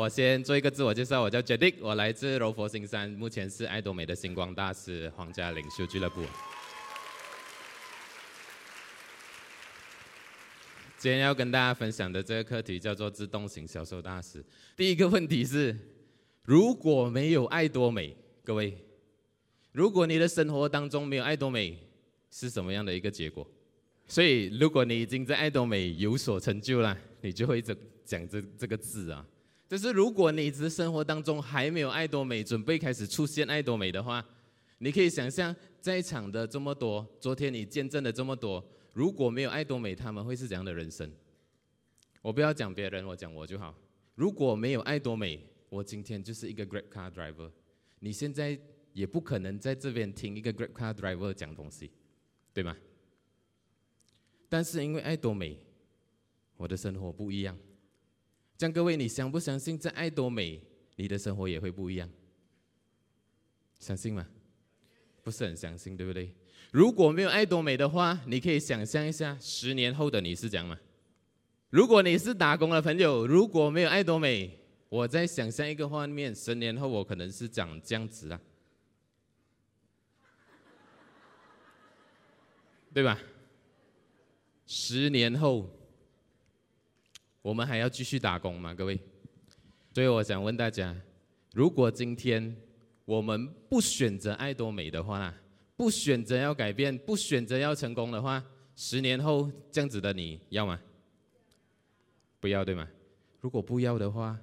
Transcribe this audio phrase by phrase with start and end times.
[0.00, 6.22] 我先做一个自我介绍，我叫 Jadi 我来自柔佛新山，目前是爱多美的星光大使，皇家领袖俱乐部。
[10.96, 14.42] 今天要跟大家分享的这个课题叫做自动型销售大师。
[14.74, 15.76] 第一个问题是，
[16.46, 18.82] 如果没有爱多美，各位，
[19.72, 21.78] 如果你的生活当中没有爱多美，
[22.30, 23.46] 是什么样的一个结果？
[24.08, 27.76] 所以，如果你已经在爱多美有所成就了，你就会一直
[28.06, 29.26] 讲这这个字啊。
[29.70, 34.26] 就是如果你只是生活当中还没有爱多美，准备开始出现爱多美的话，
[34.78, 41.08] 你可以想象在场的这么多，昨天你见证的这么多，如果没有爱多美，他们会是怎样的人生？
[42.20, 43.72] 我不要讲别人，我讲我就好。
[44.16, 47.52] 如果没有爱多美，我今天就是一个 Grab Car Driver。
[48.00, 48.58] 你现在
[48.92, 51.92] 也不可能在这边听一个 Grab Car Driver 讲东西，
[52.52, 52.76] 对吗？
[54.48, 55.56] 但是因为爱多美，
[56.56, 57.56] 我的生活不一样。
[58.60, 60.60] 这样各位，你相不相信在爱多美，
[60.96, 62.06] 你的生活也会不一样？
[63.78, 64.28] 相信吗？
[65.22, 66.34] 不是很相信，对不对？
[66.70, 70.78] 如果没有爱多美的话，你可以想象一下，十年后的你是这样吗？
[71.70, 74.58] 如果你是打工的朋友，如果没有爱多美，
[74.90, 78.38] 我在想象一个画面，十年后我可能是长这样子啊，
[82.92, 83.18] 对吧？
[84.66, 85.79] 十年后。
[87.42, 88.98] 我们还要继续打工吗，各位？
[89.92, 90.94] 所以我想问大家，
[91.52, 92.56] 如果今天
[93.04, 95.34] 我们不选择爱多美的话，
[95.76, 98.44] 不选择要改变，不选择要成功的话，
[98.76, 100.80] 十年后这样子的你要吗？
[102.38, 102.88] 不要，对吗？
[103.40, 104.38] 如果不要的话，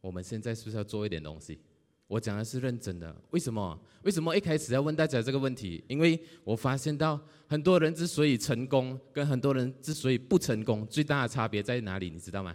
[0.00, 1.58] 我们现在是不是要做一点东西？
[2.06, 3.80] 我讲的是认真的，为什么？
[4.02, 5.82] 为什么一开始要问大家这个问题？
[5.88, 12.10] 因为我发现到很多人之所以成功，跟很多人之所以不成功，最大的差别在哪里？
[12.10, 12.54] 你知道吗？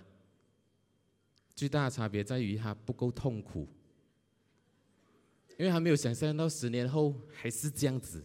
[1.56, 3.68] 最大的差别在于他不够痛苦，
[5.58, 8.24] 因为他没有想象到十年后还是这样子。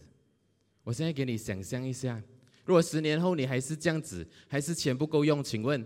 [0.85, 2.23] 我现在给你想象一下，
[2.67, 5.85] 如果十年后你还是这样子，还是钱不够用，请问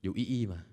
[0.00, 0.66] 有意义吗？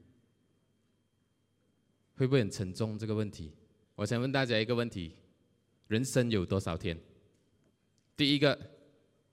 [2.16, 2.97] 会不会很沉重？
[2.97, 3.51] 这个问题，
[3.96, 5.13] 我想问大家一个问题：
[5.88, 6.97] 人生有多少天？
[8.16, 8.57] 第一个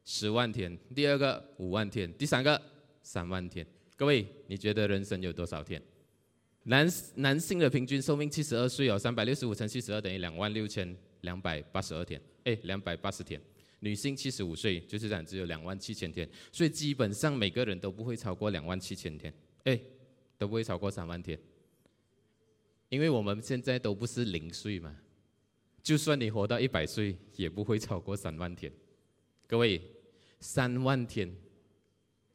[0.04, 2.60] 十万天，第二个五万天，第三个
[3.02, 3.66] 三万天。
[3.96, 5.80] 各位，你觉得人生有多少天？
[6.62, 13.40] 男男性的平均寿命七十二岁，有三百六十五乘七十二等于两万六千两百八十二天，哎，两百八十天。
[13.80, 16.28] 女性七十五岁，就是这样，只有两万七千天。
[16.52, 19.32] 所以基本上每个人都不会超过两万七千天，
[19.64, 19.80] 哎，
[20.36, 21.38] 都不会超过三万天。
[22.90, 24.94] 因为我们现在都不是零岁嘛，
[25.80, 28.70] 就算你活到一百岁，也不会超过三万天。
[29.46, 29.80] 各位，
[30.40, 31.32] 三万天，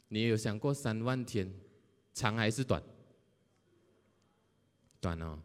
[0.07, 1.53] 你有想过三万天
[2.13, 2.81] 长还是短？
[5.01, 5.39] 短哦。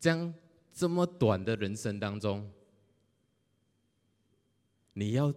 [0.00, 0.34] 这样
[0.72, 2.50] 这么短的人生当中，
[4.94, 5.32] 你要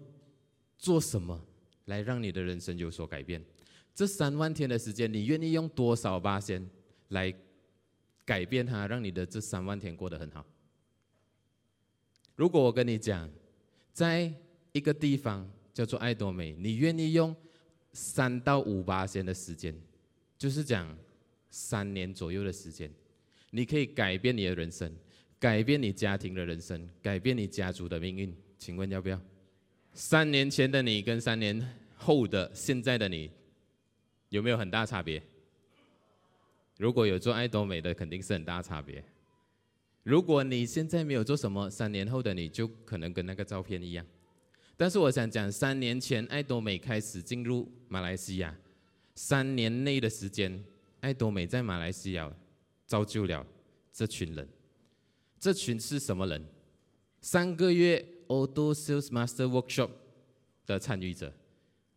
[0.79, 1.39] 做什么
[1.85, 3.45] 来让你的人生有所改变？
[3.93, 6.67] 这三万天的时间，你愿意用多少八仙
[7.09, 7.31] 来？
[8.27, 10.45] 改变它，让你的这三万天过得很好。
[12.35, 13.27] 如果我跟你讲，
[13.93, 14.31] 在
[14.73, 17.33] 一个地方叫做爱多美，你愿意用
[17.93, 19.73] 三到五八天的时间，
[20.37, 20.93] 就是讲
[21.49, 22.91] 三年左右的时间，
[23.51, 24.93] 你可以改变你的人生，
[25.39, 28.35] 改变你家庭的人生，改变你家族的命运。
[28.59, 29.19] 请问要不要？
[29.93, 31.65] 三年前的你跟三年
[31.95, 33.31] 后的现在的你，
[34.29, 35.23] 有没有很大差别？
[36.77, 39.03] 如果有做爱多美的，肯定是很大差别。
[40.03, 44.05] 如果你现在没有做什么，三年后的你就可能跟那个照片一样。
[44.77, 48.55] 但是我想讲，三年前爱多美开始进入马来西亚，
[49.15, 50.63] 三年内的时间，
[51.01, 52.31] 爱多美在马来西亚
[52.85, 53.45] 造就了
[53.91, 54.47] 这群人。
[55.39, 56.45] 这群是什么人？
[57.19, 59.89] 三个月 Auto Sales Master Workshop
[60.65, 61.33] 的参与者。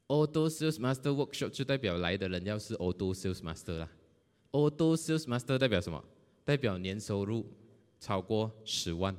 [0.09, 3.89] Auto Sales Master Workshop 就代表来的人要是 Auto Sales Master 啦。
[4.53, 6.05] Auto Sales Master 代表什么？
[6.45, 7.47] 代表年收入
[8.01, 9.17] 超过十万。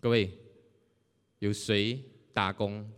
[0.00, 0.38] 各位，
[1.40, 2.02] 有谁
[2.32, 2.90] 打工？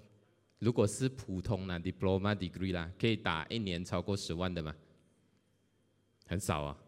[0.59, 4.77] 如果是普通的 Diploma Degree 啦，可以打一年超过十万的吗？
[6.27, 6.79] 很少啊。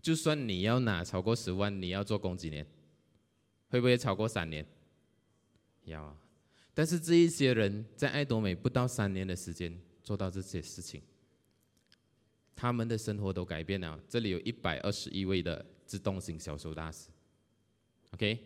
[0.00, 2.64] 就算你要拿超过十万，你要做工几年？
[3.68, 4.64] 会不会超过三年？
[5.84, 6.16] 要啊。
[6.72, 11.02] 但是这一些人在爱多美不到三年的时间做到这些事情。
[12.60, 13.96] 他们的生活都改变了。
[14.08, 17.08] 这里有一百二十一位的自动型销售大师
[18.10, 18.36] ，OK，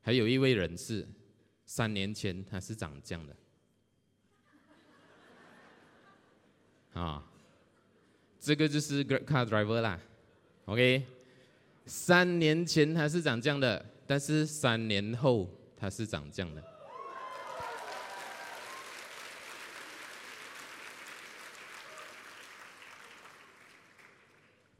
[0.00, 1.06] 还有一位人士
[1.64, 3.36] 三年前他是长这样的，
[7.00, 7.24] 啊，
[8.40, 10.00] 这个就是 Grab Car Driver 啦
[10.64, 11.06] ，OK，
[11.86, 16.73] 三年前他是长这样的，但是三年后他是长这样的。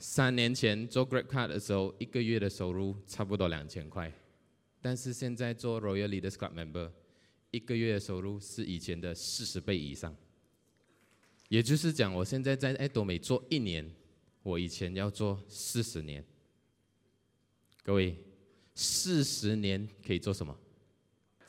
[0.07, 4.13] 三年前做 Grab Card 的时候，一个月的收入差不多两千块，
[4.83, 6.91] 但是现在做 Royal Leaders Club Member，
[7.51, 10.15] 一个月的收入是以前的四十倍以上。
[11.49, 13.91] 也就是讲，我现在在爱多美做一年，
[14.43, 16.23] 我以前要做四十年。
[17.83, 18.15] 各位，
[18.75, 20.55] 四十年可以做什么？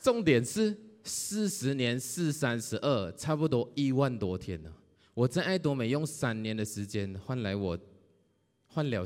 [0.00, 0.74] 重点是
[1.04, 4.74] 四十年四三十二，差不多一万多天呢。
[5.12, 7.78] 我在爱多美用三年的时间换来我。
[8.76, 9.02] 换了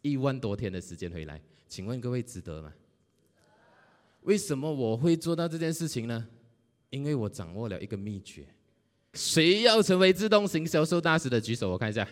[0.00, 1.38] 一万多天的时间回来，
[1.68, 2.72] 请问各位值得吗？
[4.22, 6.26] 为什么我会做到这件事情呢？
[6.88, 8.46] 因为我掌握了一个秘诀。
[9.12, 12.08] 谁要成为自动型销售大师的举手，我看一下。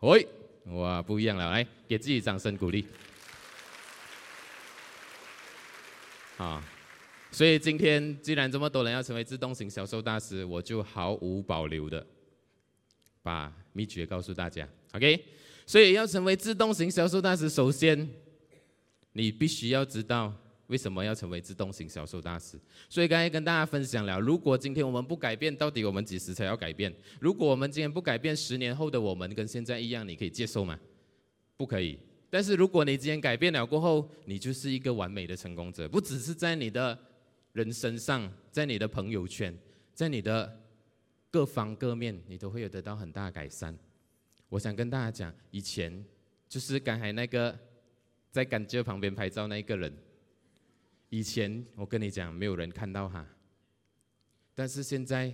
[0.00, 0.26] 喂，
[0.68, 2.86] 哇，不一样了，来给自己掌声鼓励。
[6.38, 6.66] 啊，
[7.30, 12.06] 所以今天既然这么多人要成为自动型销售大师，我就毫无保留的
[13.22, 14.66] 把秘诀告诉大家。
[14.94, 15.22] OK。
[15.66, 18.08] 所以要成为自动型销售大师，首先
[19.12, 20.32] 你必须要知道
[20.68, 22.56] 为什么要成为自动型销售大师。
[22.88, 26.94] 所以刚才跟大家分享了，如果今天我们不改变，到底我们几时才要改变？
[27.20, 30.78] 如果我们今天不改变，十年后的我们跟现在一样，你可以接受吗？
[31.56, 31.98] 不可以。
[32.30, 36.96] 但是如果你今天改变了过后，你就是一个完美的成功者，不只是在你的
[37.52, 39.56] 人生上，在你的朋友圈，
[39.94, 40.60] 在你的
[41.30, 43.76] 各方各面，你都会有得到很大的改善。
[44.56, 46.02] 我想跟大家讲，以前
[46.48, 47.54] 就是刚才那个
[48.30, 49.92] 在甘蔗旁边拍照那一个人，
[51.10, 53.22] 以前我跟你讲，没有人看到他，
[54.54, 55.30] 但是现在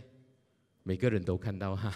[0.82, 1.94] 每个人都看到他，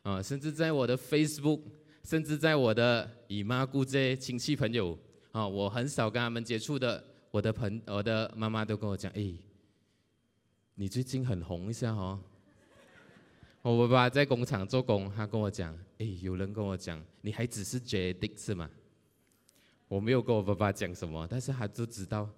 [0.00, 1.60] 啊，甚至在我的 Facebook，
[2.02, 4.98] 甚至在我的姨妈姑姐亲戚朋友，
[5.32, 9.34] 啊，我很少跟他们接触的，我的朋，我的妈妈都跟我讲，哎，
[10.76, 12.18] 你最近很红一下哦。
[13.62, 18.70] 我爸爸在工厂做工，他跟我讲：“哎，有人跟我讲，你孩子是决定是吗？”
[19.86, 22.28] 我没有跟我爸爸讲什么，但是他就知道，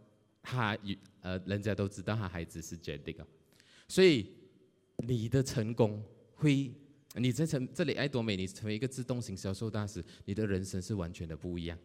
[0.42, 0.76] 他
[1.20, 3.14] 呃，人家都知道他孩子是决定。
[3.86, 4.32] 所以
[4.96, 6.02] 你的成功
[6.34, 6.72] 会，
[7.14, 11.78] 你在成这里爱多美，你成为一个自动型销售大师，你的人生是完全的不一样。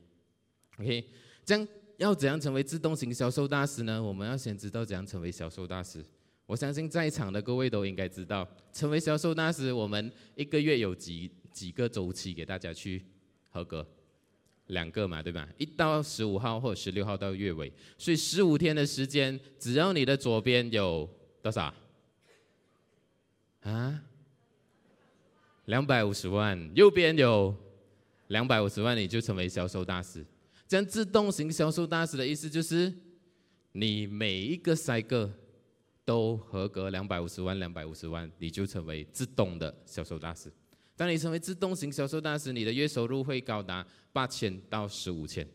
[0.79, 1.07] OK，
[1.45, 1.67] 这样
[1.97, 4.01] 要怎样成为自动型销售大师呢？
[4.01, 6.03] 我们要先知道怎样成为销售大师。
[6.47, 13.03] 我相信在场的各位都应该知道，成为销售大师，我们一个月有几几个周期给大家去
[13.49, 13.85] 合格，
[14.67, 15.45] 两个嘛，对吧？
[15.57, 21.09] 一到十五号或十六号到月尾，所以十五天的时间，只要你的左边有
[21.41, 21.73] 多少？
[23.63, 24.01] 啊？
[25.65, 27.53] 两百五十万，右边有
[28.29, 30.25] 两百五十万，你就成为销售大师。
[30.65, 32.93] 这样自动型销售大师的意思就是，
[33.73, 35.29] 你每一个赛个。
[36.07, 40.49] 都合格两百五十万，两百五十万，你就成为自动的销售大师。
[40.95, 45.45] 当你成为自动型销售大师，你的月收入会高达八千到十五千。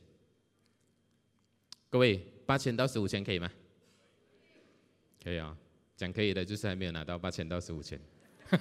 [1.88, 3.50] 各位，八千到十五千可以吗？
[5.24, 5.56] 可以啊，
[5.96, 7.98] 讲可以的，就是还没有拿到八千到十五千。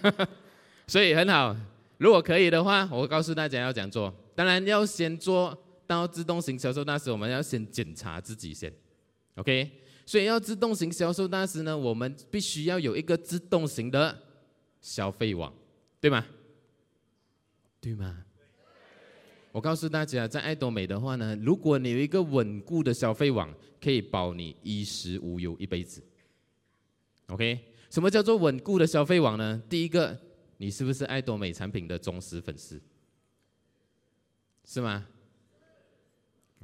[0.88, 1.54] 所以很好，
[1.98, 4.16] 如果可以的话，我告诉大家要怎样做。
[4.34, 8.74] 当然要先做到自动型销售大师，我们要先检查自己先
[9.36, 9.70] ，OK？
[10.12, 14.22] 所以要自动型销售大师呢，我们必须要有一个自动型的
[14.82, 15.54] 消费网，
[16.02, 16.26] 对吗？
[17.80, 18.26] 对吗？
[19.54, 26.04] 我告诉大家，在爱多美的话呢，如果你有一个稳固的消费网，可以保你衣食无忧一辈子。
[27.28, 27.58] OK？
[27.90, 29.64] 什么叫做稳固的消费网呢？
[29.70, 30.20] 第一个，
[30.58, 32.82] 你是不是爱多美产品的忠实粉丝？
[34.66, 35.08] 是吗？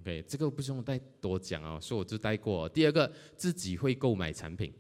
[0.07, 2.69] 对，这个不用再多讲哦，说我就带过。
[2.69, 4.73] 第二个，自己会购买产品，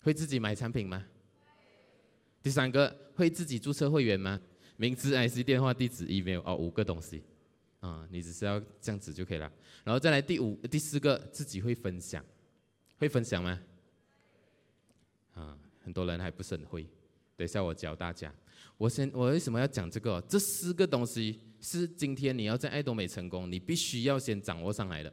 [0.00, 1.04] 会自己买产品吗？
[2.42, 4.40] 第三个，会自己注册会员吗？
[4.78, 7.22] 名字、IC、电话、地址、email 哦，五个东西，
[7.80, 9.52] 啊，你只是要这样子就可以了。
[9.84, 12.24] 然后再来第五、第四个，自己会分享，
[12.96, 13.60] 会分享吗？
[15.34, 16.86] 啊，很多人还不是很会。
[17.36, 18.32] 等一下我教大家。
[18.76, 20.20] 我先，我为什么要讲这个？
[20.28, 21.40] 这四个东西。
[21.58, 25.12] 是今天你要在爱多美成功，你必须要先掌握上来的。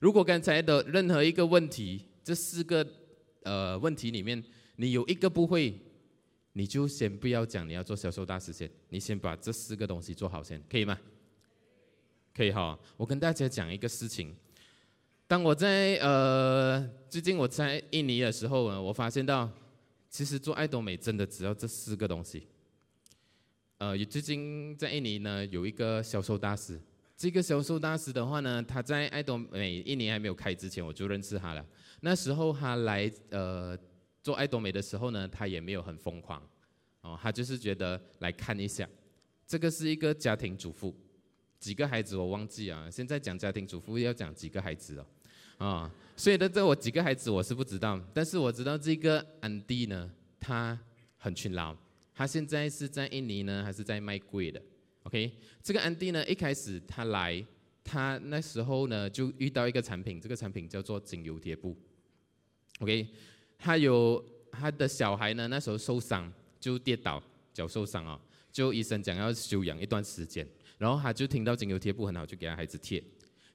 [0.00, 2.86] 如果刚才的任何一个问题，这四个
[3.44, 4.42] 呃问题里面，
[4.76, 5.72] 你有一个不会，
[6.52, 10.98] 你就先不要讲你要做销售大师先，你先把这四个东西做好先，可以吗？
[12.34, 12.78] 可以哈。
[12.98, 14.34] 我跟大家讲一个事情，
[15.26, 19.48] 当我在呃最近我在印尼的时候呢，我发现到
[20.12, 22.46] 其实做爱多美真的只要这四个东西。
[23.78, 26.78] 呃，也最近在印尼呢有一个销售大师。
[27.16, 31.66] 这个销售大师的话呢，他在爱多美一年还没有开之前，我就认识他了。
[32.00, 33.76] 那时候他来呃
[34.22, 36.46] 做爱多美的时候呢，他也没有很疯狂，
[37.00, 38.86] 哦，他就是觉得来看一下。
[39.46, 40.94] 这个是一个家庭主妇，
[41.58, 42.90] 几个孩子我忘记啊。
[42.90, 45.06] 现在讲家庭主妇要讲几个孩子哦，
[45.62, 50.76] 啊、所以的这我几个孩子我是不知道，但是我知道这个安迪呢，他
[51.16, 51.76] 很勤劳。
[52.14, 54.60] 他现在是在印尼呢，还是在卖贵的
[55.04, 57.44] ？OK，这个安迪呢，一开始他来，
[57.84, 61.76] 他那时候呢就遇到一个产品，这个产品叫做精油贴布。
[62.80, 63.06] OK，
[63.56, 67.22] 他有他的小孩呢，那时候受伤就跌倒，
[67.54, 73.02] 脚受伤啊，就医生讲要休养一段时间，然后他就听到精油贴布很好，就给他孩子贴，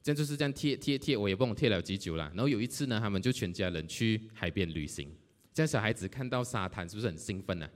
[0.08, 2.24] 这样就是这样贴贴贴，我也不懂贴了几久了。
[2.30, 5.14] 然后有一次呢，他们就全家人去海边旅行，
[5.54, 7.70] 这样小孩子看到沙滩是不是很兴奋呢？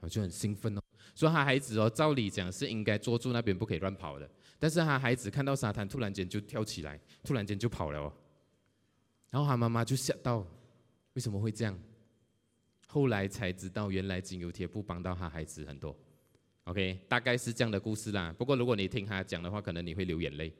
[0.00, 0.80] 我就很兴奋哦，
[1.14, 4.26] 说他孩子哦，照理讲是应该坐住那边不可以乱跑的，
[4.58, 8.10] 但是他孩子看到沙滩，突然间就跳起来，突然间就跑了哦，
[9.28, 10.46] 然后他妈妈就吓到，
[11.12, 11.78] 为什么会这样？
[12.86, 15.94] 后来才知道，原来精油贴布帮到他孩子很多。
[16.64, 18.34] OK，大概是这样的故事啦。
[18.38, 20.50] 不过如果你听他讲的话，可能你会流眼泪。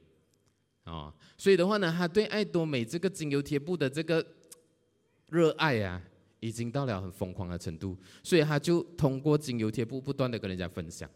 [0.85, 4.25] 哦，所以的话呢，他对爱多美这个精油贴布的这个
[5.29, 6.01] 热爱啊。
[6.41, 11.09] 已经到了很疯狂的程度，所以他就通过精油贴布不断的跟人家分享，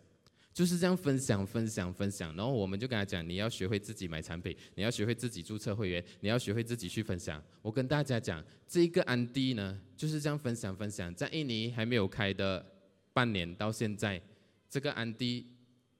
[0.51, 2.35] 就是这样分享、分享、分享。
[2.35, 7.43] 然后我们就跟他讲，你要学会自己买产品，你要学会自己注册会员，你要学会自己去分享。
[7.61, 11.13] 我跟大家讲，这一个安迪呢就是这样分享、分享。
[11.13, 12.65] 在印尼还没有开的
[13.13, 14.19] 半年到现在，
[14.67, 15.45] 这个安迪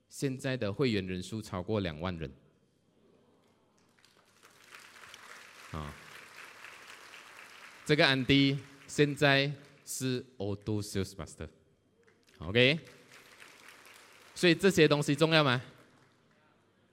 [0.08, 2.32] 现在的会员人数超过两万人。
[5.72, 5.94] 啊，
[7.86, 8.58] 这个安迪。
[8.88, 9.52] 现在
[9.86, 12.80] 是 Auto Sales Master，OK？
[14.34, 15.62] 所以这些东西重要吗？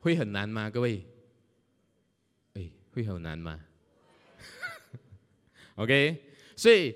[0.00, 0.68] 会很难吗？
[0.68, 1.02] 各位？
[2.52, 3.59] 哎，会很难吗？
[5.76, 6.23] OK？
[6.54, 6.95] 所以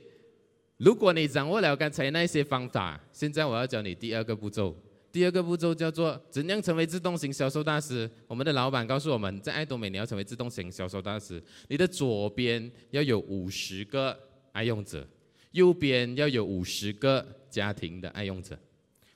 [0.77, 4.79] 如果你掌握了刚才那些方法，现在我要教你第二个步骤。
[5.13, 8.11] 第二个步骤叫做怎样成为自动型销售大师。
[8.27, 14.19] 我们的老板告诉我们在爱多美，你要成为自动型销售大师，你的左边要有五十个。
[14.53, 15.07] 爱用者，
[15.53, 18.59] 右边要有五十个家庭的爱用者。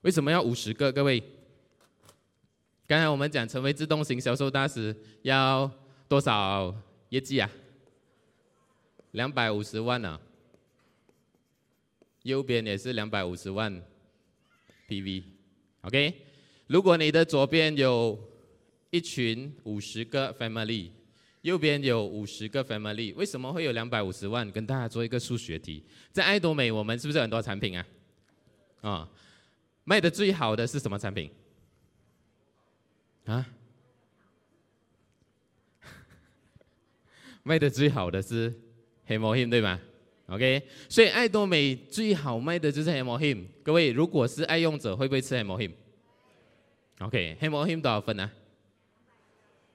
[0.03, 0.93] 为什么要五十个？
[0.93, 1.21] 各位，
[2.87, 5.69] 刚才我们讲成为自动型销售大师要
[6.07, 6.73] 多少
[7.09, 7.51] 业绩啊？
[9.11, 10.21] 两百五十万啊。
[12.23, 13.83] 右边也是两百五十万
[14.89, 15.34] PV。
[15.85, 16.14] OK，
[16.67, 18.19] 如果你的左边有
[18.91, 20.91] 一群五十个 family。
[21.43, 24.50] 右边有五十个 family，为什么会有两百五十万？
[24.50, 27.87] 跟大家做一个数学题，在爱多美，我们是不是很多产品啊？
[28.81, 29.11] 啊、
[29.85, 31.31] 卖的最好的是什么产品？
[33.26, 33.47] 啊？
[37.45, 38.59] 卖的最好的是
[39.05, 39.79] 黑魔 him 对吗
[40.26, 43.45] ？OK，所以爱多美最好卖的就是黑魔 him。
[43.62, 48.33] 各位，如果是爱用者，会不会吃黑魔 him？OK，黑魔 him 多少分呢、啊？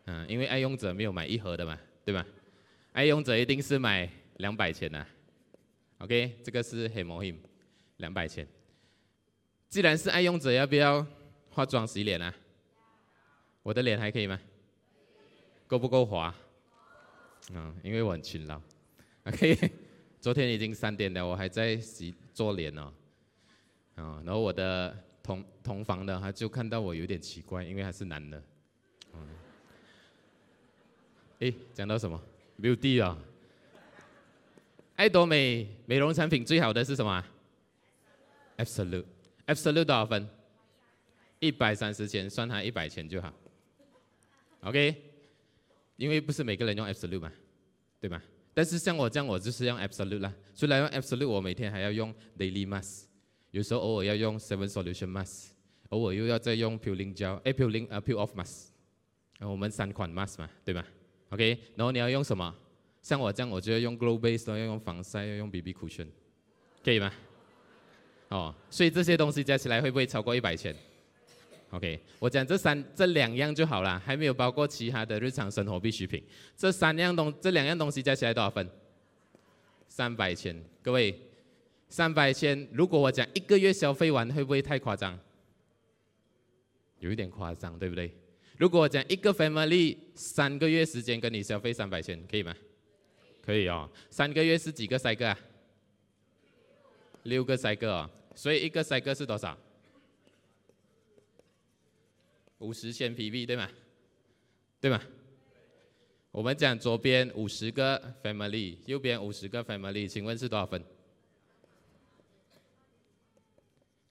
[0.06, 2.26] 嗯，因为爱用者没有买一盒的嘛，对吧？
[2.94, 5.06] 爱用者一定是买两百钱的。
[6.00, 7.36] OK，这个是黑魔 him，
[7.98, 8.48] 两百钱。
[9.68, 11.06] 既然是爱用者，要不要
[11.52, 12.34] 化妆洗脸啊？
[13.62, 14.40] 我的脸还可以吗？
[15.68, 16.34] 够不够滑？
[17.54, 18.60] 嗯，因为我很勤劳。
[19.26, 19.56] OK，
[20.20, 22.92] 昨天已经三点了，我还在洗做脸哦。
[23.96, 28.44] 啊，然后我的同同房的他就看到我有点奇怪，因为他是男的。
[31.40, 32.22] 哎，讲到什么
[32.62, 33.18] ？Beauty 啊！
[34.98, 37.26] 爱多美美容产品最好的是什么
[38.58, 40.28] ？Absolute，Absolute 多少分？
[41.40, 43.34] 一百三十钱，算他一百钱就好。
[44.64, 45.02] OK，
[45.96, 47.32] 因为不是每个人用 Absolute 嘛，
[48.02, 48.22] 对吧？
[48.60, 50.36] 但是像我这样，我就是用 Absolute 啦。
[50.54, 53.06] 虽然用 Absolute，我每天还要用 Daily Mask，
[53.52, 55.52] 有时候偶尔要用 Seven Solution Mask，
[55.92, 58.66] 偶尔又要再用 Peeling Gel，哎，Peeling 啊 Peel Off Mask，
[59.40, 60.84] 我们三款 Mask 嘛，对吗
[61.30, 62.54] ？OK，然后你要用什么？
[63.02, 66.08] 像我这样，我就要用 Glow Base，要用防晒，要用 BB Cushion，
[66.84, 67.10] 可以吗？
[68.28, 70.76] 哦，所以这些东西加起来会不会超过一百钱
[71.72, 76.24] ？OK，我讲这三这两样就好了，还没有包括其他的日常生活必需品。
[76.58, 78.68] 这三样东这两样东西加起来多少分？
[79.88, 80.56] 三百千。
[80.82, 81.14] 各位，
[81.90, 85.18] 三百千，如果我讲一个月消费完，会不会太夸张？
[87.00, 88.12] 有一点夸张，对不对？
[88.58, 92.56] 如果我讲一个 family 三个月时间跟你消费三百千，可以吗？
[93.42, 93.90] 可以哦。
[94.10, 95.40] 三个月是几个 cycle 啊？
[97.24, 98.10] 六个 cycle 哦。
[98.36, 99.58] 所以一个 cycle 是多少？
[102.60, 103.70] 五十千 PB 对吗？
[104.80, 105.02] 对吗？
[106.32, 110.84] 我们讲左边五十个 family，右边五十个 family，请问是多少分？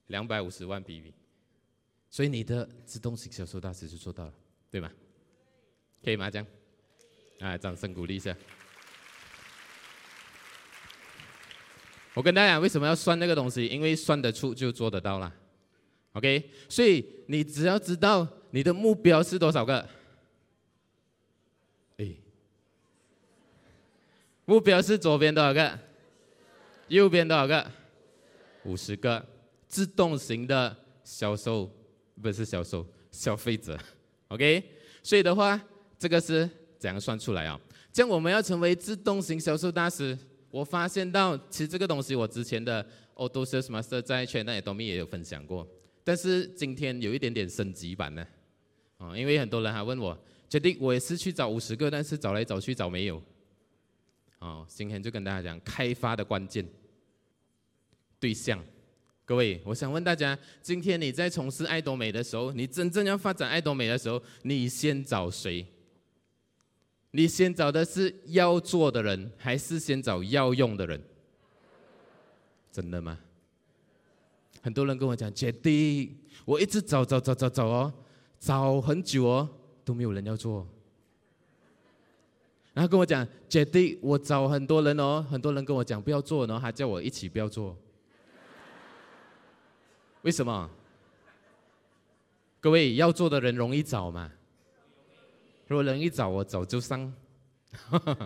[0.08, 1.12] 两百五十万 PB，
[2.10, 4.34] 所以你的自动型销售大师就做到了，
[4.70, 4.90] 对吗？
[6.02, 6.30] 可以吗？
[6.30, 6.46] 这样，
[7.40, 8.36] 啊，掌声鼓励一下。
[12.14, 13.66] 我跟大家讲，为什么要算那个东西？
[13.66, 15.32] 因为算得出就做得到了。
[16.14, 19.88] OK，所以你只要知道你的目标是多少个，
[21.98, 22.14] 哎，
[24.44, 25.78] 目标是左边多少个，
[26.88, 27.70] 右边多少个，
[28.64, 29.24] 五十个。
[29.68, 30.74] 自动型的
[31.04, 31.70] 销售
[32.22, 33.78] 不是销售，消费者
[34.28, 34.64] ，OK，
[35.02, 35.60] 所以的话，
[35.98, 37.60] 这个是怎样算出来啊？
[37.92, 40.16] 这样我们要成为自动型销售大师，
[40.50, 42.82] 我发现到其实这个东西我之前的
[43.14, 45.68] Auto Sales Master 在 China Atomy 也有分享过，
[46.02, 48.26] 但是今天有一点点升级版呢，
[48.98, 50.16] 啊，因为很多人还问我，
[50.48, 53.22] 决定我也是去找五十个，但是找来找去找没有，
[54.40, 56.66] 哦，今天就跟大家讲开发的关键
[58.20, 58.62] 对象。
[59.24, 65.66] 各位，我想问大家，今天你在从事爱多美的时候，你真正要发展爱多美的时候，你先找谁？
[67.10, 71.02] 你先找的是要做的人，还是先找要用的人？
[72.72, 73.18] 真的吗？
[74.62, 77.92] 很多人跟我讲，姐弟，我一直找找找找找哦，
[78.38, 79.48] 找很久哦，
[79.84, 80.66] 都没有人要做。
[82.72, 87.76] 然后跟我讲，姐弟，我找很多人哦，很多人跟我讲不要做，然后还叫我一起不要做。
[90.22, 90.70] 为什么？
[92.60, 94.30] 各位要做的人容易找吗？
[95.66, 97.12] 如果容易找，我早就上，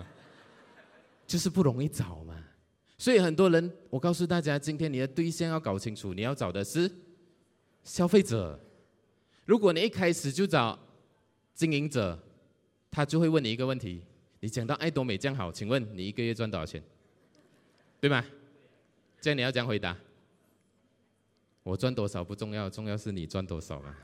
[1.27, 2.35] 就是不容易找嘛。
[2.99, 6.91] 所以很多人，我告诉大家，今天你的对象要搞清楚，你要找的是
[7.85, 8.61] 消费者。
[9.45, 10.79] 如果你一开始就找
[11.55, 12.19] 经营者，
[12.91, 14.03] 他就会问你一个问题：
[14.41, 16.83] 你讲到爱多美这样好，请问你一个月赚多少钱？
[18.01, 18.25] 对吗？
[19.21, 19.97] 这样你要这样回答。
[21.63, 23.95] 我赚多少不重要，重要是你赚多少嘛，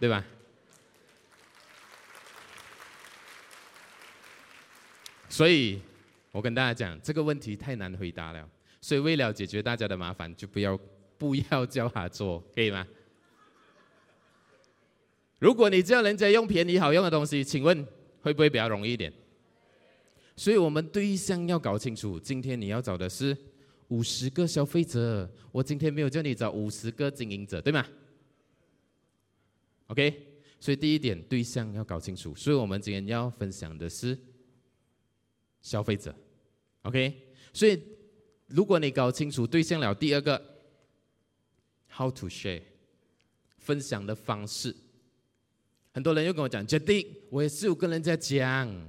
[0.00, 0.24] 对吧？
[5.28, 5.80] 所以，
[6.32, 8.48] 我跟大家讲，这个问题太难回答了。
[8.80, 10.76] 所以，为了解决大家的麻烦，就不要
[11.16, 12.84] 不要叫他做，可以吗？
[15.38, 17.86] 如果你叫人家用便宜好用的东西，请问
[18.20, 19.12] 会不会比较容易一点？
[20.36, 23.36] 所以我们对象要搞清楚，今天你要找的是。
[23.88, 27.82] 五十个消费者，我今天没有叫你找五十个经营者，对吗
[29.86, 34.18] ？OK，所以第一点对象要搞清楚，所以我们今天要分享的是
[35.62, 36.14] 消费者
[36.82, 37.14] ，OK，
[37.54, 37.82] 所以
[38.48, 40.38] 如果你搞清楚对象了，第二个
[41.90, 42.60] How to share，
[43.56, 44.76] 分享的方式，
[45.98, 48.88] 很多人又跟我讲，决定我也是有跟人家讲。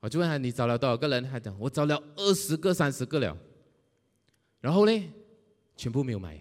[0.00, 3.38] 我就问他：“你找了多少个人？”他讲：“我找了二十个、三十个了。”
[4.60, 5.12] 然后呢，
[5.76, 6.40] 全部没有买。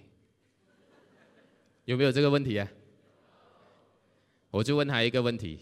[1.84, 2.68] 有没有这个问题啊？
[4.50, 5.60] 我就问他一个问题，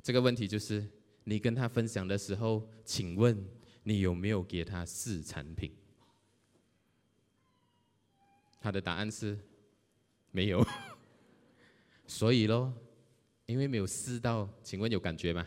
[0.00, 0.86] 这个问题就是：
[1.24, 3.44] 你跟他分享的时候，请问
[3.82, 5.74] 你有没有给他试产品？
[8.60, 9.36] 他的答案是
[10.30, 10.64] 没有。
[12.06, 12.72] 所以咯，
[13.46, 15.46] 因为没有试到，请问有感觉吗？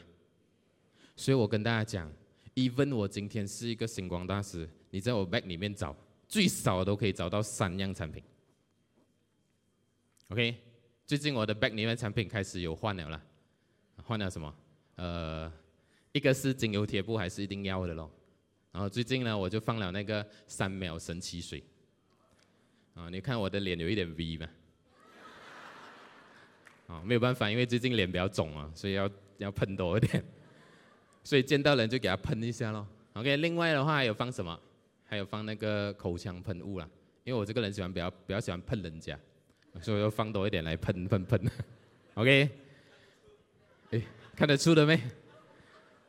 [1.15, 2.12] 所以我跟大家讲
[2.56, 5.95] ，even 我今天是一个星光大师，你在我 bag 里面找，
[6.28, 8.24] 最少都可以找到三样产品。
[10.30, 10.56] OK，
[11.06, 13.22] 最近我的 bag 里面产品开始有换了啦，
[14.04, 14.56] 换了什么？
[14.95, 15.52] 呃，
[16.12, 18.12] 一个是精油贴布，还是一定要的咯。
[18.72, 21.63] 然后最近呢，我就放了那个三秒神奇水。
[22.93, 24.48] 啊，你看我的脸有一点 V 嘛？
[26.89, 30.21] 啊，没有办法，因为最近脸比较肿啊，所以要要喷多一点。
[31.23, 32.86] 所以见到人就给他喷一下咯。
[33.13, 34.60] OK，另外的话还有放什么？
[35.06, 36.89] 还有放那个口腔喷雾啦。
[37.23, 39.15] 因为我这个人喜欢比较比较喜欢喷人家，
[39.82, 41.39] 所以我要放多一点来喷喷喷。
[42.15, 42.49] OK，
[43.91, 44.02] 哎，
[44.36, 44.99] 看得出了没？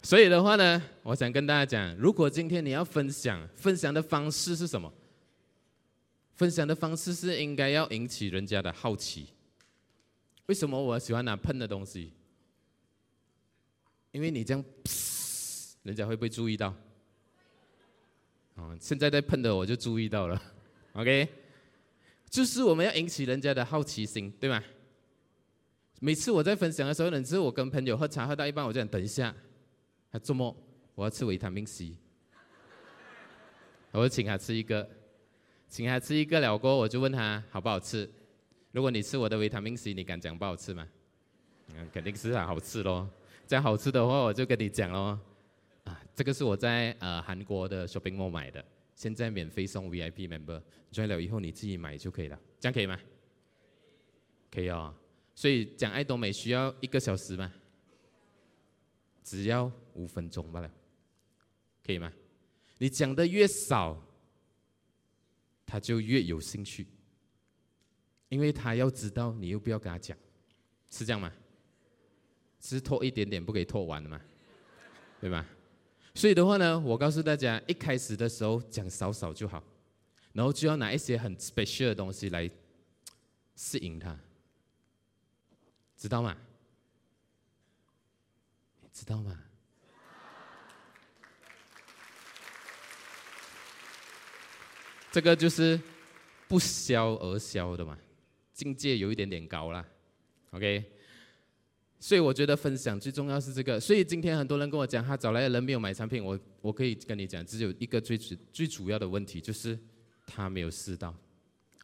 [0.02, 4.90] 所以的话呢，我想跟大家讲，如果今天你要分享，分享的方式是什么？
[6.36, 9.26] 分享的方式是应该要引起人家的好奇。
[10.50, 12.12] 为什么我喜欢拿喷的东西？
[14.10, 14.64] 因为你这样，
[15.84, 16.74] 人家会不会注意到？
[18.56, 20.42] 哦，现在在喷的我就注意到了
[20.94, 21.28] ，OK，
[22.28, 24.60] 就是我们要引起人家的好奇心，对吗？
[26.00, 29.32] 每次我在分享的时候，每次我跟朋友喝茶喝到一半，我就想等一下，
[30.10, 30.52] 他做梦，
[30.96, 31.96] 我要吃维他命 C，
[33.92, 34.90] 我就请他吃一个，
[35.68, 38.10] 请他吃一个了过后，我就问他好不好吃，
[38.72, 40.86] 如果你吃我的维他命 C，你敢讲不好吃吗？
[41.74, 43.08] 嗯，肯定是好吃咯。
[43.46, 45.18] 这样好吃的话，我就跟你讲咯。
[45.84, 52.98] 啊，这个是我在呃韩国的 shopping mall 买的，现在免费送 VIP member，join 了以后你自己买就可以了，这样可以吗？
[54.50, 54.94] 可以哦。
[55.34, 57.52] 所以讲爱多美需要一个小时吗？
[59.24, 60.70] 只要五分钟罢了，
[61.84, 62.12] 可以吗？
[62.78, 64.00] 你讲的越少，
[65.66, 66.86] 他就越有兴趣，
[68.30, 70.16] 因为他要知道你又不要跟他讲，
[70.88, 71.30] 是这样吗？
[72.58, 74.18] 是拖一点点不可以拖完的吗？
[75.20, 75.46] 对吧？
[76.14, 79.62] 所以的话呢，我告诉大家，一开始的时候讲少少就好，
[80.32, 82.50] 然后就要拿一些很 special 的东西来
[83.54, 84.18] 吸引他。
[85.96, 86.36] 知道吗？
[88.92, 89.38] 知道吗？
[95.12, 95.80] 这个就是
[96.46, 97.98] 不消而消的嘛，
[98.60, 99.82] 境界有一点点高了。
[100.50, 100.84] OK，
[101.98, 103.80] 所以我觉得分享最重要是这个。
[103.80, 109.78] 所以今天很多人跟我讲，他找来的人没有买产品，我我可以跟你讲，只有一个最主最主要的问题，就是
[110.26, 111.14] 他没有试到。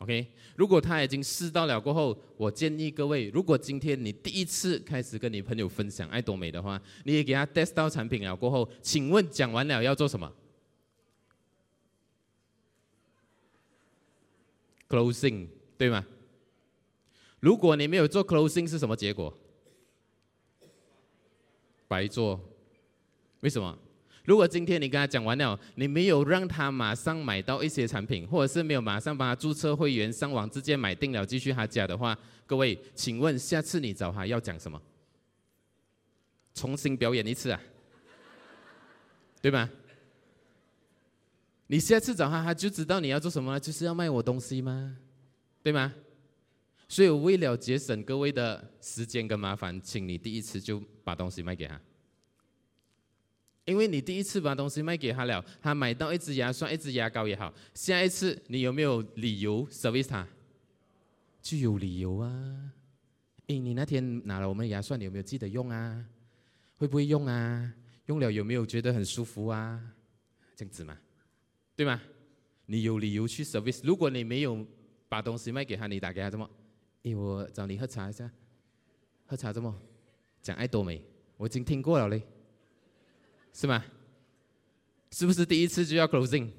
[0.00, 10.30] OK，如果他已经试到了过后，我建议各位，如果今天你第一次开始跟你朋友分享爱多美的话，你也给他 test 到产品了过后，请问讲完了要做什么
[14.90, 16.04] ？Closing 对吗？
[17.40, 19.32] 如果你没有做 closing 是什么结果？
[21.88, 22.40] 白做。
[23.40, 23.78] 为什么？
[24.24, 34.80] 如果今天你跟他讲完了，你没有让他马上买到一些产品，或者是没有马上帮他注册会员，上网直接买定了继续他家的话，各位，请问下次你找他要讲什么？
[36.54, 37.60] 重新表演一次啊，
[39.40, 39.70] 对吧？
[41.68, 44.96] 你下次找他，他就知道你要做什么，就是要卖我东西吗？
[45.62, 45.94] 对吗？
[46.88, 51.80] 所以为了节省各位的时间跟麻烦，请你第一次就把东西卖给他。
[53.64, 60.24] 因为你第一次把东西卖给他了，他买到一支牙刷、一支牙膏也好，下一次你有没有理由 service 他？
[61.42, 62.72] 就有理由啊！
[63.48, 66.04] 诶，你那天拿了我们牙刷，你有没有记得用啊？
[66.76, 67.72] 会不会用啊？
[68.06, 69.80] 用了有没有觉得很舒服啊？
[70.54, 70.96] 这样子嘛，
[71.74, 72.00] 对吗？
[72.66, 73.80] 你有理由去 service。
[73.82, 74.64] 如果你没有
[75.08, 76.48] 把东西卖给他，你打给他怎么？
[77.14, 78.30] 我找你喝茶一下，
[79.26, 79.74] 喝茶怎么？
[80.42, 81.02] 讲爱多美，
[81.36, 82.22] 我已经听过了嘞。
[83.52, 83.84] 是吗？
[85.10, 86.50] 是不是第一次就要 closing？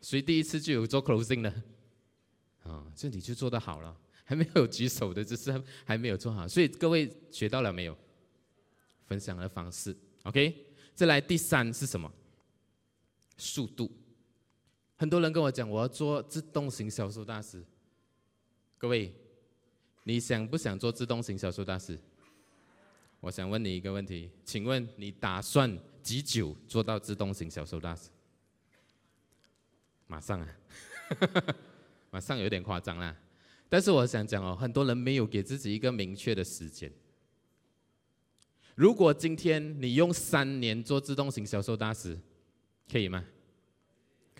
[0.00, 1.50] 谁第一次就有做 closing 的？
[2.62, 6.48] 啊、哦，这你就做得好了，还没有举手的，只是还没有做好。
[6.48, 7.96] 所以各位学到了没有？
[9.06, 10.66] 分享的方式，OK。
[10.94, 12.12] 再来第三是什么？
[13.36, 13.90] 速度。
[14.96, 17.64] 很多人跟我讲，我要做自动型销售大师。
[18.80, 19.12] 各位，
[20.04, 22.00] 你想不想做自动型销售大师？
[23.20, 28.08] 我想问你一个问题，请问你打算几久做到自动型销售大师？
[30.06, 30.48] 马上啊，
[32.10, 33.14] 马上有点夸张啦。
[33.68, 36.90] 但是我想讲哦，很多人没有给自己一个明确的时间。
[38.74, 42.18] 如果今天你用三年做自动型销售大师，
[42.90, 43.22] 可以吗？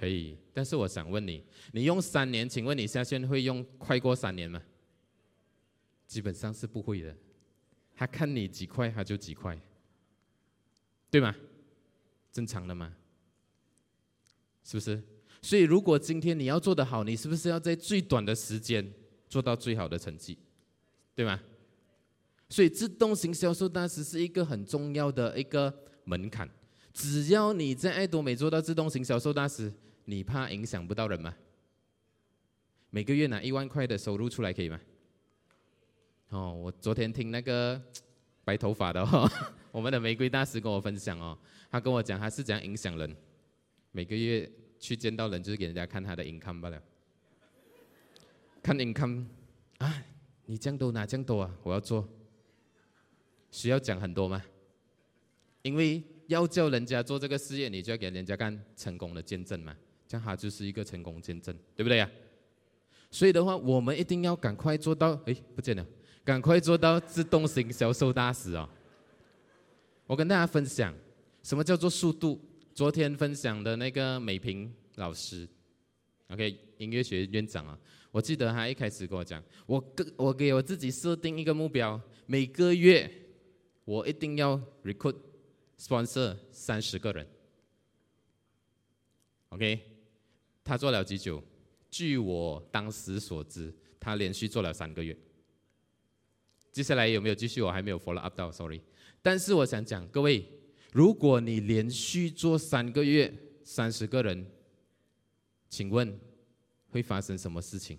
[0.01, 0.37] 可以。
[0.55, 4.63] 但是我想问你，你用三年，请问你下线会用快过三年吗？
[6.07, 7.15] 基本上是不会的。
[7.95, 9.61] 他看你几块，他就几块，
[11.11, 11.35] 对吗？
[12.33, 12.97] 正常的吗？
[14.65, 15.03] 是不是？
[15.43, 18.91] 所以如果今天你要做得好，你是不是要在最短的时间
[19.29, 20.39] 做到最好的成绩，
[21.15, 21.39] 对吗？
[22.49, 26.49] 所以自动型销售大师是一个很重要的一个门槛。
[26.93, 29.73] 只要你在爱多美做到自动型销售大师，
[30.11, 31.33] 你怕影响不到人吗？
[32.91, 34.81] 每个月拿一万块的收入出来可以吗？
[36.31, 37.81] 哦，我昨天听那个
[38.43, 39.31] 白头发的哦，
[39.71, 41.39] 我们的玫瑰大师跟我分享哦，
[41.71, 43.17] 他跟我讲他是怎样影响人，
[43.93, 46.83] 每个月去见到人就是给人家看他的 income 罢了，
[48.61, 49.27] 看 income
[49.79, 50.05] 啊，
[50.47, 52.09] 你这样多拿这样多啊，我要做，
[53.53, 54.45] 需要讲很多吗？
[55.63, 59.77] 因为要叫人家做这个事业，你就要给人家看成功的见证嘛，
[60.11, 62.11] 这样他就是一个成功见证，对不对呀？
[63.13, 65.87] 所以的话，我们一定要赶快做到，哎，不见了。
[66.25, 68.69] 赶快做到自动型销售大师哦！
[70.09, 70.93] 我跟大家分享
[71.45, 72.41] 什么叫做速度。
[72.75, 75.49] 昨天分享的那个美萍老师
[76.29, 77.79] ，OK，音乐学院长啊，
[78.11, 83.09] 我记得他一开始跟我讲，我给我给我自己设定一个目标，每个月
[83.85, 85.15] 我一定要 recruit
[85.79, 87.25] sponsor 三十个人。
[89.51, 89.81] OK，
[90.71, 91.43] 他做了几久？
[91.91, 93.75] 据我当时所知。
[93.99, 95.15] 他连续做了三个月。
[96.71, 97.61] 接下来有没有继续？
[97.61, 98.81] 我还没有 follow up 到，sorry。
[99.21, 100.47] 但是我想讲，各位，
[100.93, 104.47] 如果你连续做三个月，三十个人，
[105.69, 106.17] 请问
[106.91, 107.99] 会发生什么事情？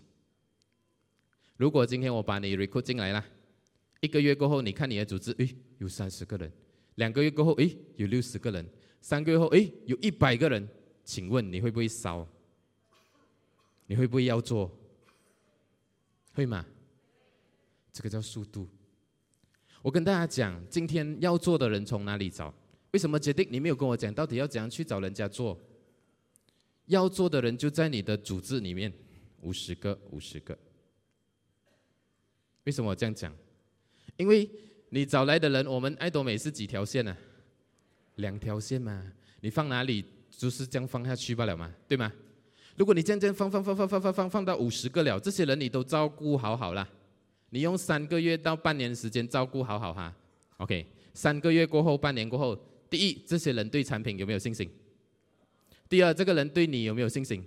[1.57, 3.23] 如果今天我把你 recruit 进来了，
[3.99, 6.49] 一个月过后，你看你的组织，诶，有三十个人；
[6.95, 8.65] 两个月过后，诶，有六十个人；
[9.01, 10.65] 三个月后，诶，有一百个人。
[11.03, 12.25] 请问你会不会烧？
[13.91, 14.71] 你会不会要做？
[16.31, 16.65] 会吗？
[17.91, 18.65] 这个叫速度。
[19.81, 22.53] 我跟大家讲，今天要做的人从哪里找？
[22.91, 23.45] 为什么决定？
[23.51, 25.59] 你没有跟我讲，到底要怎样去找人家做？
[26.85, 28.93] 要做的人就在你的组织里面，
[29.41, 30.57] 五十个，五十个。
[32.63, 33.35] 为什么我这样讲？
[34.15, 34.49] 因为
[34.87, 37.17] 你找来的人，我们爱多美是几条线呢？
[38.15, 42.09] 两条线嘛，你放哪里就是这样放下去罢了嘛，对吗？
[42.81, 46.89] 如果你渐渐放放放放放放放放到五十个了，这些人你都照顾好好啦，
[47.51, 50.11] 你用三个月到半年时间照顾好好哈
[50.57, 52.57] ，OK，三个月过后，半年过后，
[52.89, 54.67] 第一，这些人对产品有没有信心？
[55.87, 57.43] 第二，这个人对你有没有信心？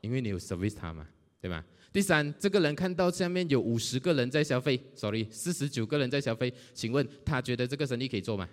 [0.00, 1.06] 因为你有 service 他嘛，
[1.38, 1.62] 对吧？
[1.92, 8.48] 第三，这个人看到下面有五十个人在消费，sorry，四十九个人在消费，请问他觉得这个生意可以做吗？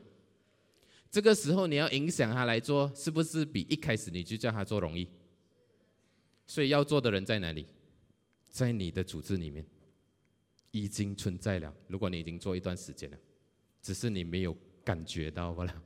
[1.10, 5.08] 这个时候你要影响他来做，是不是比一开始你就叫他做容易？
[6.54, 7.66] 所以要做的人在哪里？
[8.52, 9.66] 在你的组织里面，
[10.70, 11.74] 已经存在了。
[11.88, 13.18] 如果你已经做一段时间了，
[13.82, 15.82] 只是你没有感觉到罢了。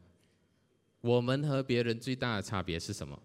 [0.99, 3.17] 我们和别人最大的差别是什么？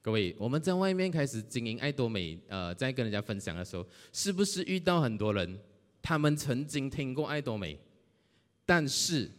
[0.00, 5.60] 各位，我们在外面开始经营爱多美，呃，在跟人家分享的时候，是不是遇到很多人？
[6.00, 7.78] 他们曾经听过爱多美，
[8.64, 9.30] 但是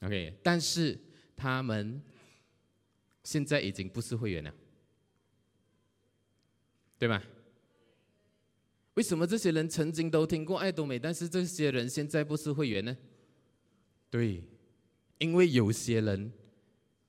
[0.00, 0.98] ，OK，但是
[1.34, 2.02] 他们
[3.24, 4.54] 现在已经不是会员了，
[6.98, 7.22] 对吗？
[8.94, 12.96] 为什么这些人曾经都听过爱多美，但是这些人现在不是会员呢？
[14.10, 14.42] 对，
[15.18, 16.32] 因为有些人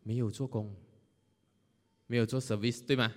[0.03, 0.73] 没有做工。
[2.11, 3.13] 没有做 service 对吗？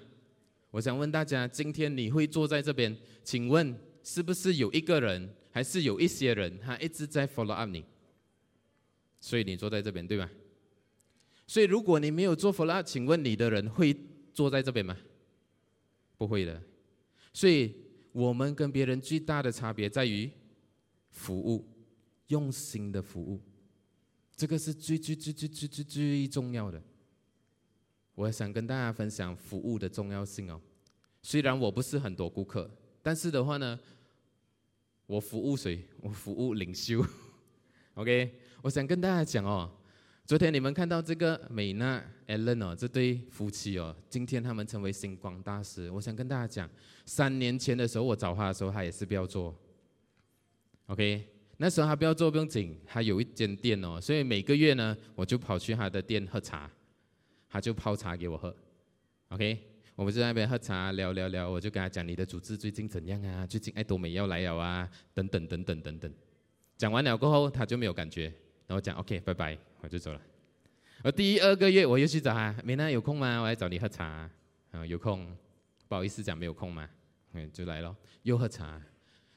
[0.71, 7.83] 我想问大家，今天你会坐在这边，请问是不是有一个人，还是有一些人，他一直在 follow up 你？
[9.19, 10.31] 所以你坐在这边对吗？
[11.47, 13.97] 所以如果你没有做 follow up，请问你的人会
[14.35, 14.95] 坐在这边吗？
[16.23, 16.63] 不会的。
[17.33, 17.75] 所以
[18.13, 20.31] 我们跟别人最大的差别在于
[21.11, 21.67] 服务，
[22.29, 23.41] 用心的服务，
[24.37, 26.81] 这个是最最最最最最最重要的。
[28.15, 30.61] 我想跟大家分享服务的重要性哦。
[31.23, 32.71] 虽然我不是很多顾客，
[33.03, 33.79] 但是的话呢，
[35.07, 35.85] 我服务谁？
[36.01, 37.05] 我服务领袖。
[37.95, 39.69] OK，我想跟大家讲哦，
[40.25, 45.91] 昨天你们看到这个美娜、Allen 哦，这对夫妻哦，今天他们成为星光大师。
[45.91, 46.71] 我想跟大家讲，
[47.05, 49.55] 三年前的时候我找他的时候，他也是不要做。
[50.87, 56.71] OK，那时候他不要做不用紧，他有一间店哦，所以每个月呢，我就跑去他的店喝茶。
[57.49, 58.57] 他就泡茶给我喝
[59.29, 59.59] ，OK，
[59.95, 63.47] 我们就在那边喝茶聊聊聊，我就跟他讲你的组织最近怎样啊？
[63.47, 66.11] 最近爱多美要来了啊，等等等等等等。
[66.79, 68.33] 讲完了过后，他就没有感觉，
[68.73, 70.21] 后讲 OK，拜拜，我就走了。
[71.03, 73.41] 而第二个月我又去找他，美娜有空吗？
[73.41, 74.31] 我来找你喝茶。
[74.71, 75.37] 啊，有空，
[75.87, 76.89] 不好意思讲没有空嘛，
[77.35, 78.81] 嗯，就来了，又喝茶。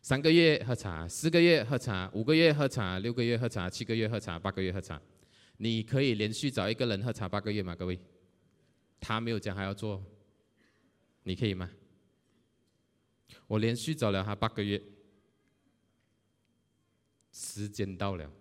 [0.01, 5.01] 三个月喝茶，四个月喝茶，五个月喝茶，六个月喝茶，七个月喝茶，八个月喝茶。
[5.57, 7.75] 你可以连续找一个人喝茶八个月吗？
[7.75, 7.99] 各位，
[9.01, 10.01] 他没有讲还要做，
[11.23, 11.69] 你可以吗？
[13.47, 14.81] 我连续找了他八个月，
[17.33, 18.31] 时间到了，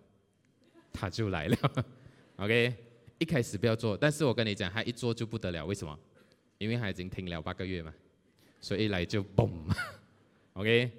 [0.95, 1.85] 他就来了。
[2.37, 2.73] OK，
[3.19, 5.97] 一开始不要做，但是我跟你讲，他一做就不得了，为什么？
[6.57, 7.93] 因为他已经听了八个月嘛，
[8.61, 9.49] 所以一来就嘣。
[10.53, 10.91] OK。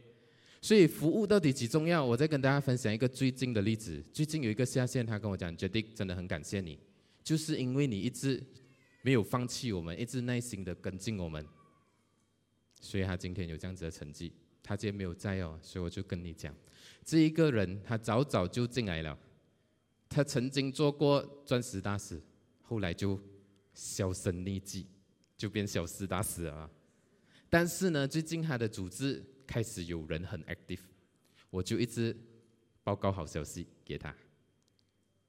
[0.63, 2.05] 所以服务到底几重要？
[2.05, 4.03] 我再跟大家分享一个最近的例子。
[4.13, 6.77] 最近有一个下线，他跟我讲，Jadi 真的很感谢你，
[7.23, 8.43] 就是因为你一直
[9.03, 11.47] 没有放弃我们，一直耐心的跟进我们，
[12.81, 14.33] 所以他今天有这样子的成绩。
[14.61, 16.53] 他今天没有在哦，所以我就跟你讲，
[17.05, 19.17] 这一个人他早早就进来了，
[20.09, 22.21] 他曾经做过钻石大使，
[22.63, 23.21] 后来就
[23.75, 24.87] 销声匿迹，
[25.37, 26.71] 就变小时大使了。
[27.49, 29.25] 但是呢，最近他的组织。
[29.49, 30.81] 开始有人很 active，
[31.51, 32.17] 我就一直
[32.83, 34.13] 报告好消息给他。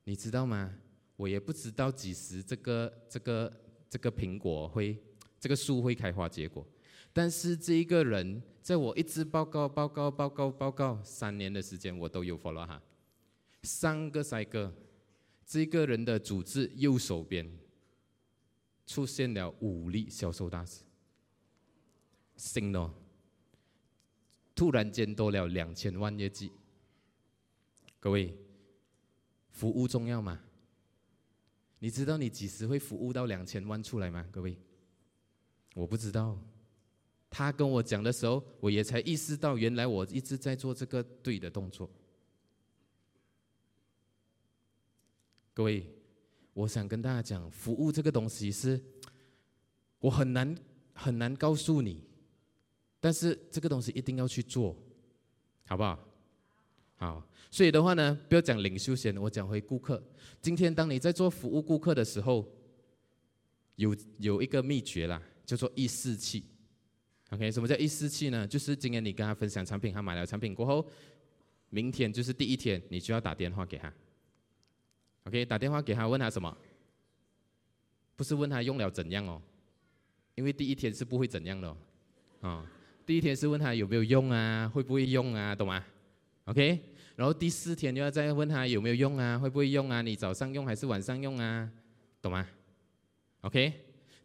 [0.06, 0.74] 你知道吗？
[1.18, 4.98] 我也不知道几时这个这个这个苹果会
[5.40, 6.68] 这个树会开花结果。
[7.13, 12.82] 但是这一个人在我一直报告报告报告报告三年的时间，我都有 follow 哈。
[13.63, 14.74] 上个赛哥，
[15.46, 17.50] 这个人的组织右手边
[18.86, 20.82] 出现了五例销售大使，
[22.36, 22.93] 新的。
[24.56, 26.52] 突然间多了两千万业绩。
[28.00, 28.36] 各位，
[29.52, 30.41] 服务重要吗？
[31.80, 34.28] 你知道你几时会服务到两千万出来吗？
[34.32, 34.58] 各位，
[35.76, 36.36] 我不知道。
[37.30, 41.88] 他跟我讲的时候，我也才意识到，原来我一直在做这个对的动作。
[45.58, 45.84] 各位，
[46.54, 48.80] 我想跟大家讲，服务这个东西是，
[49.98, 50.56] 我很难
[50.93, 52.04] 很难告诉你，
[53.00, 54.78] 但是这个东西一定要去做，
[55.65, 56.00] 好不好？
[56.98, 60.00] 好，所以的话呢，不要讲领袖先，我讲回顾客。
[60.43, 62.48] 今天当你在做服务顾客的时候，
[63.78, 66.43] 有有一个秘诀啦，叫做一四七。
[67.32, 68.46] OK，什么叫一四七呢？
[68.46, 70.88] 就是今天你跟他分享产品，他买了产品过后，
[71.72, 73.91] 明天就是第一天，你就要打电话给他。
[75.28, 76.58] OK，打电话给他问他什么？
[78.16, 79.42] 不是问他用了怎样哦，
[80.36, 81.78] 因为第一天是不会怎样的哦。
[82.40, 82.66] 哦，
[83.06, 85.84] 第一天是问他有没有用啊，会不会用啊，懂吗
[86.46, 86.80] ？OK，
[87.16, 90.02] 然后第四天就要再问他有没有用啊，会不会用啊？
[90.02, 91.70] 你早上用还是晚上用啊？
[92.22, 92.48] 懂吗
[93.42, 93.74] ？OK，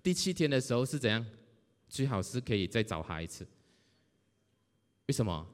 [0.02, 1.26] 第七天的时候是怎样？
[1.88, 3.46] 最好是可以再找他一次。
[5.08, 5.46] 为什么？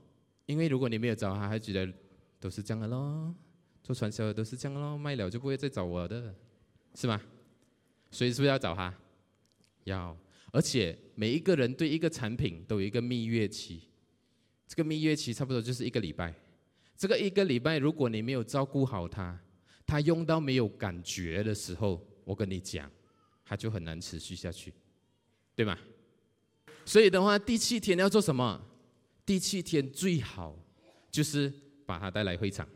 [0.46, 1.92] 因为如果你没有找他，他觉得
[2.38, 3.34] 都是这样的咯。
[3.88, 6.34] 做传销的都是这样的咯，卖了就不会再找我的，
[6.94, 7.18] 是吗？
[8.10, 8.94] 所以是不是要找他？
[9.84, 10.14] 要。
[10.52, 13.80] 而且每一个人对一个产品都有一个蜜月期，
[14.66, 16.34] 这个蜜月期差不多就是一个礼拜。
[16.98, 19.40] 这个一个礼拜，如果你没有照顾好他，
[19.86, 22.90] 他用到没有感觉的时候，我跟你讲，
[23.42, 24.70] 他就很难持续下去，
[25.54, 25.78] 对吗？
[26.84, 28.62] 所以的话，第七天要做什么？
[29.24, 30.54] 第七天最好
[31.10, 31.50] 就是
[31.86, 32.68] 把他带来会场，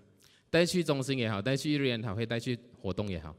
[0.53, 3.35] 带去中心也好，带去日研讨会，带去活动也好。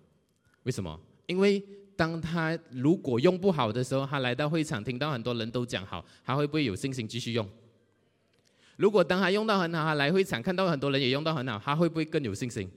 [0.64, 1.00] 为什么？
[1.28, 1.64] 因为
[1.96, 7.48] 当他如果用不好的时候，他来到会场，听到很多人都讲好，他会不会有信心继续用？
[8.78, 12.68] 如果当他用到很好，他来会场看到很多人也用到很好，他会不会更有信心？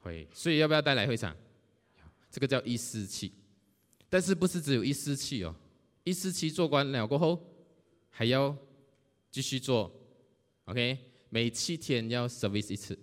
[0.00, 0.26] 会。
[0.32, 1.36] 所以要不要带来会场？
[2.28, 3.32] 这个叫一四七，
[4.10, 5.54] 但是不是只有一四七哦？
[6.02, 7.40] 一四七做完了过后，
[8.10, 8.54] 还要
[9.30, 9.90] 继续做
[10.64, 10.98] ，OK？
[11.30, 12.98] 每七天要 service 一次，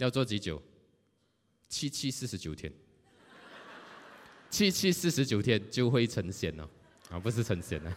[0.00, 0.60] 要做几久？
[1.68, 2.72] 七七四十九天，
[4.50, 6.68] 七七四十九天就会成仙了，
[7.08, 7.96] 啊，不是成仙了，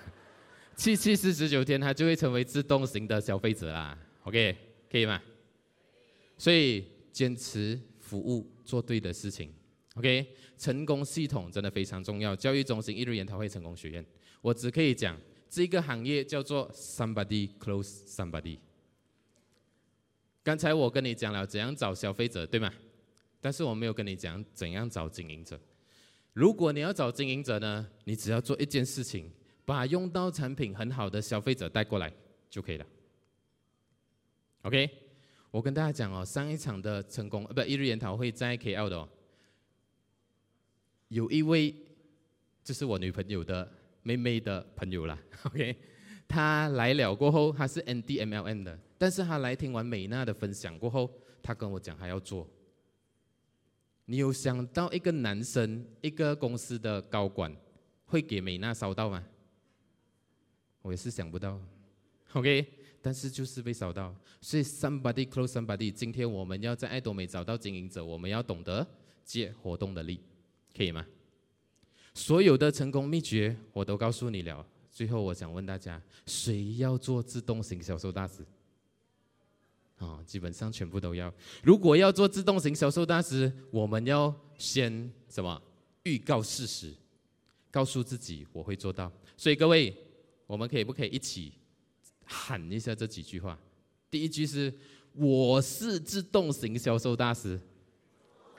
[0.75, 4.55] 七七四十九天他就会成为自动型的消费者啦，OK？
[4.91, 5.19] 可以吗？
[6.37, 9.51] 所以坚持服务，做对的事情。
[9.95, 12.35] OK，成功系统真的非常重要。
[12.35, 14.05] 教育中心一日研讨会成功学院，
[14.41, 18.59] 我只可以讲这个行业叫做 somebody close somebody。
[20.43, 22.71] 刚才我跟你讲了怎样找消费者，对吗？
[23.39, 25.59] 但是我没有跟你讲怎样找经营者。
[26.33, 29.31] 如果你要找经营者呢，你只要做一件事情，
[29.65, 32.11] 把用到产品很好的消费者带过来
[32.49, 32.85] 就可以了。
[34.63, 34.89] OK，
[35.51, 39.07] 我跟大家讲哦，上一场的成功，呃，不，一日研讨会在 KL 的哦。
[41.09, 41.73] 有一位
[42.63, 43.69] 就是我女朋友的
[44.01, 45.75] 妹妹的朋友啦，OK，
[46.27, 52.47] 她来了过后，她是 NDMLM 的，但是他来听完美娜的分享过后，他跟我讲还要做。
[54.05, 57.55] 你有想到一个男生，一个公司的高管
[58.05, 59.23] 会给美娜烧到吗？
[60.81, 61.57] 我也是想不到
[62.33, 62.67] ，OK，
[63.01, 68.85] 但是就是被烧到，所以 somebody close somebody，今天我们要在爱多美找到经营者，我们要懂得
[69.23, 70.19] 借活动的力。
[70.75, 71.05] 可以吗？
[72.13, 74.65] 所有的成功秘诀我都告诉你了。
[74.91, 78.45] 最后，我想问大家：谁要做自动型销售大师？
[80.03, 81.33] 哦，基本上全部都要。
[81.63, 85.61] 如果要做自动型销售大师，我们要先什么？
[86.03, 86.93] 预告事实，
[87.71, 89.11] 告诉自己我会做到。
[89.37, 89.95] 所以各位，
[90.45, 91.53] 我们可以不可以一起
[92.25, 93.57] 喊一下这几句话？
[94.11, 94.73] 第一句是：
[95.13, 97.59] 我是自动型销售大师。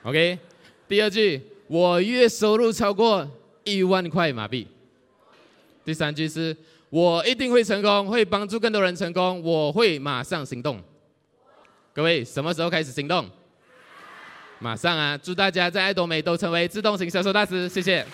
[0.03, 0.39] OK。
[0.87, 1.41] 第二句。
[1.67, 3.27] 我月收入超过
[3.63, 4.67] 一万块马币。
[5.83, 6.55] 第三句是
[6.91, 10.79] 我一定会成功，会帮助更多人成功，我会马上行动。
[11.95, 13.25] 各位，什么时候开始行动？
[14.59, 15.17] 马上啊！
[15.17, 18.05] 祝大家在爱多美都成为自动型销售大师，谢谢。